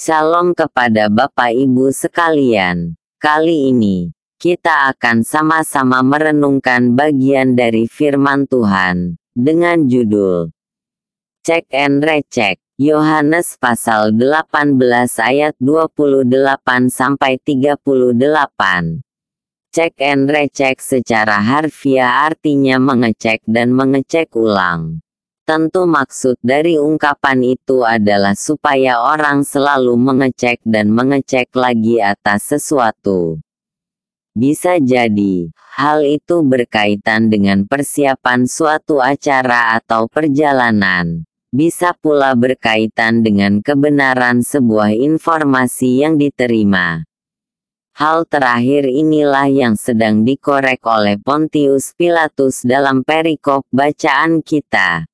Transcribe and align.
Shalom 0.00 0.56
kepada 0.56 1.12
Bapak 1.12 1.52
Ibu 1.52 1.92
sekalian. 1.92 2.96
Kali 3.20 3.68
ini, 3.68 4.08
kita 4.40 4.88
akan 4.96 5.20
sama-sama 5.20 6.00
merenungkan 6.00 6.96
bagian 6.96 7.52
dari 7.52 7.84
firman 7.84 8.48
Tuhan, 8.48 9.20
dengan 9.36 9.84
judul 9.84 10.56
Cek 11.44 11.68
and 11.76 12.00
Recheck. 12.00 12.56
Yohanes 12.80 13.60
pasal 13.60 14.16
18 14.16 14.80
ayat 15.20 15.52
28 15.60 16.32
sampai 16.88 17.36
38. 17.36 19.04
Cek 19.68 19.94
and 20.00 20.32
recheck 20.32 20.80
secara 20.80 21.44
harfiah 21.44 22.24
artinya 22.24 22.80
mengecek 22.80 23.44
dan 23.44 23.76
mengecek 23.76 24.32
ulang. 24.32 25.04
Tentu 25.50 25.82
maksud 25.82 26.38
dari 26.46 26.78
ungkapan 26.78 27.42
itu 27.42 27.82
adalah 27.82 28.38
supaya 28.38 29.02
orang 29.02 29.42
selalu 29.42 29.98
mengecek 29.98 30.62
dan 30.62 30.94
mengecek 30.94 31.50
lagi 31.58 31.98
atas 31.98 32.54
sesuatu. 32.54 33.42
Bisa 34.30 34.78
jadi, 34.78 35.50
hal 35.74 36.06
itu 36.06 36.46
berkaitan 36.46 37.34
dengan 37.34 37.66
persiapan 37.66 38.46
suatu 38.46 39.02
acara 39.02 39.74
atau 39.74 40.06
perjalanan. 40.06 41.26
Bisa 41.50 41.98
pula 41.98 42.38
berkaitan 42.38 43.26
dengan 43.26 43.58
kebenaran 43.58 44.46
sebuah 44.46 44.94
informasi 44.94 46.06
yang 46.06 46.14
diterima. 46.14 47.02
Hal 47.98 48.22
terakhir 48.22 48.86
inilah 48.86 49.50
yang 49.50 49.74
sedang 49.74 50.22
dikorek 50.22 50.86
oleh 50.86 51.18
Pontius 51.18 51.90
Pilatus 51.98 52.62
dalam 52.62 53.02
perikop 53.02 53.66
bacaan 53.74 54.46
kita. 54.46 55.09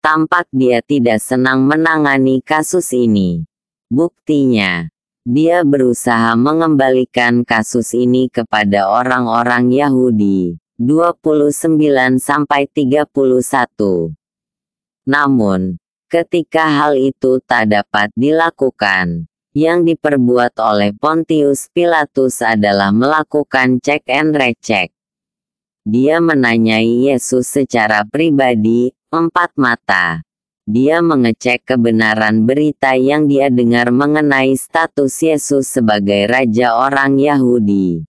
Tampak 0.00 0.48
dia 0.48 0.80
tidak 0.80 1.20
senang 1.20 1.68
menangani 1.68 2.40
kasus 2.40 2.96
ini. 2.96 3.44
Buktinya, 3.92 4.88
dia 5.28 5.60
berusaha 5.60 6.32
mengembalikan 6.40 7.44
kasus 7.44 7.92
ini 7.92 8.32
kepada 8.32 8.88
orang-orang 8.88 9.68
Yahudi. 9.68 10.56
29-31 10.80 12.16
Namun, 15.04 15.76
ketika 16.08 16.64
hal 16.64 16.96
itu 16.96 17.36
tak 17.44 17.68
dapat 17.68 18.08
dilakukan, 18.16 19.28
yang 19.52 19.84
diperbuat 19.84 20.56
oleh 20.62 20.96
Pontius 20.96 21.68
Pilatus 21.76 22.40
adalah 22.40 22.88
melakukan 22.88 23.84
cek 23.84 24.08
and 24.08 24.32
recheck. 24.32 24.88
Dia 25.84 26.24
menanyai 26.24 27.12
Yesus 27.12 27.50
secara 27.50 28.08
pribadi, 28.08 28.96
empat 29.10 29.50
mata. 29.58 30.22
Dia 30.70 31.02
mengecek 31.02 31.66
kebenaran 31.66 32.46
berita 32.46 32.94
yang 32.94 33.26
dia 33.26 33.50
dengar 33.50 33.90
mengenai 33.90 34.54
status 34.54 35.18
Yesus 35.18 35.66
sebagai 35.66 36.30
Raja 36.30 36.78
orang 36.78 37.18
Yahudi. 37.18 38.06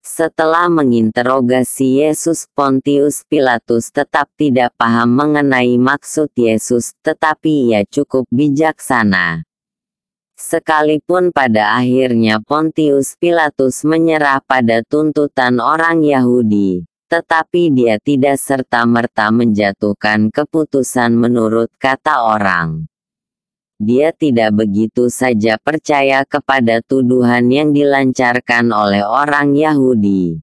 Setelah 0.00 0.72
menginterogasi 0.72 2.00
Yesus 2.00 2.48
Pontius 2.56 3.28
Pilatus 3.28 3.92
tetap 3.92 4.32
tidak 4.40 4.72
paham 4.80 5.12
mengenai 5.12 5.76
maksud 5.76 6.32
Yesus, 6.32 6.96
tetapi 7.04 7.76
ia 7.76 7.82
cukup 7.84 8.24
bijaksana. 8.32 9.44
Sekalipun 10.38 11.28
pada 11.28 11.76
akhirnya 11.76 12.40
Pontius 12.40 13.20
Pilatus 13.20 13.84
menyerah 13.84 14.40
pada 14.40 14.80
tuntutan 14.80 15.60
orang 15.60 16.00
Yahudi, 16.06 16.86
tetapi 17.06 17.70
dia 17.70 18.02
tidak 18.02 18.38
serta-merta 18.38 19.30
menjatuhkan 19.30 20.30
keputusan 20.34 21.14
menurut 21.14 21.70
kata 21.78 22.26
orang. 22.26 22.90
Dia 23.76 24.08
tidak 24.10 24.56
begitu 24.56 25.12
saja 25.12 25.60
percaya 25.60 26.24
kepada 26.24 26.80
tuduhan 26.80 27.46
yang 27.52 27.76
dilancarkan 27.76 28.72
oleh 28.72 29.04
orang 29.04 29.52
Yahudi. 29.52 30.40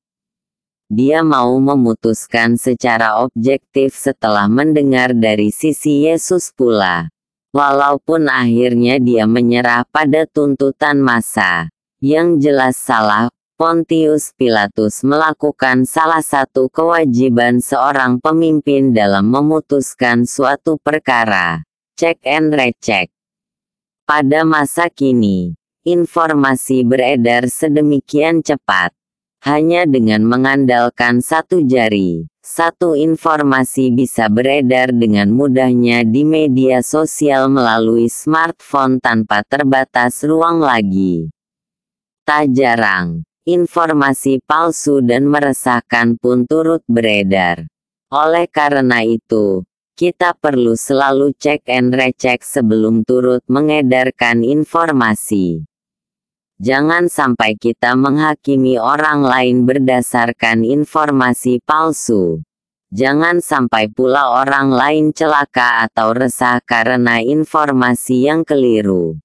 Dia 0.93 1.25
mau 1.25 1.57
memutuskan 1.57 2.53
secara 2.61 3.25
objektif 3.25 3.97
setelah 3.97 4.45
mendengar 4.45 5.17
dari 5.17 5.49
sisi 5.49 6.05
Yesus 6.05 6.53
pula. 6.53 7.09
Walaupun 7.49 8.29
akhirnya 8.29 9.01
dia 9.01 9.25
menyerah 9.25 9.89
pada 9.89 10.29
tuntutan 10.29 11.01
masa, 11.01 11.73
yang 11.97 12.37
jelas 12.37 12.77
salah, 12.77 13.33
Pontius 13.53 14.33
Pilatus 14.33 15.05
melakukan 15.05 15.85
salah 15.85 16.25
satu 16.25 16.73
kewajiban 16.73 17.61
seorang 17.61 18.17
pemimpin 18.17 18.97
dalam 18.97 19.29
memutuskan 19.29 20.25
suatu 20.25 20.81
perkara. 20.81 21.61
Cek 21.93 22.17
and 22.25 22.49
recheck. 22.49 23.13
Pada 24.09 24.41
masa 24.41 24.89
kini, 24.89 25.53
informasi 25.85 26.81
beredar 26.81 27.45
sedemikian 27.45 28.41
cepat. 28.41 28.89
Hanya 29.45 29.85
dengan 29.85 30.25
mengandalkan 30.25 31.21
satu 31.21 31.61
jari, 31.61 32.25
satu 32.41 32.97
informasi 32.97 33.93
bisa 33.93 34.33
beredar 34.33 34.89
dengan 34.89 35.29
mudahnya 35.29 36.01
di 36.01 36.25
media 36.25 36.81
sosial 36.81 37.53
melalui 37.53 38.09
smartphone 38.09 38.97
tanpa 38.97 39.45
terbatas 39.45 40.25
ruang 40.25 40.57
lagi. 40.57 41.29
Tak 42.25 42.55
jarang, 42.55 43.27
informasi 43.43 44.39
palsu 44.43 45.03
dan 45.03 45.27
meresahkan 45.27 46.15
pun 46.19 46.47
turut 46.47 46.83
beredar. 46.87 47.67
Oleh 48.13 48.47
karena 48.47 49.03
itu, 49.03 49.65
kita 49.93 50.33
perlu 50.33 50.73
selalu 50.73 51.37
cek 51.37 51.69
and 51.69 51.93
recheck 51.93 52.41
sebelum 52.41 53.05
turut 53.05 53.45
mengedarkan 53.45 54.41
informasi. 54.41 55.65
Jangan 56.63 57.11
sampai 57.11 57.59
kita 57.59 57.93
menghakimi 57.97 58.79
orang 58.79 59.25
lain 59.25 59.67
berdasarkan 59.67 60.63
informasi 60.63 61.59
palsu. 61.61 62.41
Jangan 62.93 63.41
sampai 63.41 63.89
pula 63.89 64.37
orang 64.37 64.69
lain 64.69 65.09
celaka 65.11 65.89
atau 65.89 66.13
resah 66.13 66.61
karena 66.61 67.19
informasi 67.25 68.29
yang 68.29 68.45
keliru. 68.45 69.17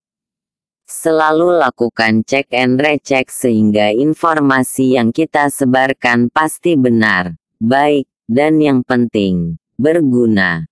Selalu 0.88 1.60
lakukan 1.60 2.24
cek 2.24 2.48
and 2.56 2.80
recheck 2.80 3.28
sehingga 3.28 3.92
informasi 3.92 4.96
yang 4.96 5.12
kita 5.12 5.52
sebarkan 5.52 6.32
pasti 6.32 6.80
benar, 6.80 7.36
baik, 7.60 8.08
dan 8.24 8.56
yang 8.56 8.80
penting, 8.80 9.60
berguna. 9.76 10.64